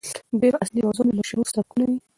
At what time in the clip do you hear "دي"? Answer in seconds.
1.89-1.95